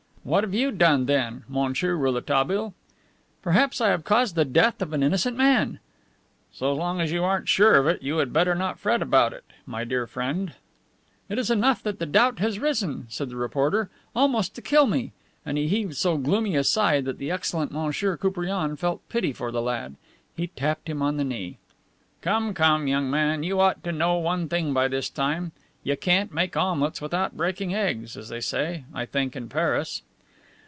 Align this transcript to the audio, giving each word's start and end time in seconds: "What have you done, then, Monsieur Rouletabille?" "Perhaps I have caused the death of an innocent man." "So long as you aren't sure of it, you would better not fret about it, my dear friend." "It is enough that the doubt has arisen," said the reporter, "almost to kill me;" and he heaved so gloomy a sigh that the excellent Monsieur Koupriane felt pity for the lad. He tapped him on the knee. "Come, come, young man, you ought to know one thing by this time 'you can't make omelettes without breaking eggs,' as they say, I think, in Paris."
"What 0.23 0.43
have 0.43 0.53
you 0.53 0.71
done, 0.71 1.07
then, 1.07 1.45
Monsieur 1.49 1.95
Rouletabille?" 1.95 2.75
"Perhaps 3.41 3.81
I 3.81 3.89
have 3.89 4.03
caused 4.03 4.35
the 4.35 4.45
death 4.45 4.79
of 4.79 4.93
an 4.93 5.01
innocent 5.01 5.35
man." 5.35 5.79
"So 6.53 6.71
long 6.73 7.01
as 7.01 7.11
you 7.11 7.23
aren't 7.23 7.49
sure 7.49 7.75
of 7.77 7.87
it, 7.87 8.03
you 8.03 8.17
would 8.17 8.31
better 8.31 8.53
not 8.53 8.77
fret 8.77 9.01
about 9.01 9.33
it, 9.33 9.43
my 9.65 9.83
dear 9.83 10.05
friend." 10.05 10.53
"It 11.27 11.39
is 11.39 11.49
enough 11.49 11.81
that 11.81 11.97
the 11.97 12.05
doubt 12.05 12.37
has 12.37 12.57
arisen," 12.59 13.07
said 13.09 13.29
the 13.29 13.35
reporter, 13.35 13.89
"almost 14.15 14.53
to 14.53 14.61
kill 14.61 14.85
me;" 14.85 15.11
and 15.43 15.57
he 15.57 15.67
heaved 15.67 15.95
so 15.97 16.17
gloomy 16.17 16.55
a 16.55 16.63
sigh 16.63 17.01
that 17.01 17.17
the 17.17 17.31
excellent 17.31 17.71
Monsieur 17.71 18.15
Koupriane 18.15 18.75
felt 18.75 19.01
pity 19.09 19.33
for 19.33 19.49
the 19.51 19.59
lad. 19.59 19.95
He 20.37 20.45
tapped 20.49 20.87
him 20.87 21.01
on 21.01 21.17
the 21.17 21.23
knee. 21.23 21.57
"Come, 22.21 22.53
come, 22.53 22.85
young 22.87 23.09
man, 23.09 23.41
you 23.41 23.59
ought 23.59 23.83
to 23.85 23.91
know 23.91 24.17
one 24.17 24.49
thing 24.49 24.71
by 24.71 24.87
this 24.87 25.09
time 25.09 25.51
'you 25.81 25.97
can't 25.97 26.31
make 26.31 26.55
omelettes 26.55 27.01
without 27.01 27.35
breaking 27.35 27.73
eggs,' 27.73 28.15
as 28.15 28.29
they 28.29 28.39
say, 28.39 28.83
I 28.93 29.07
think, 29.07 29.35
in 29.35 29.49
Paris." 29.49 30.03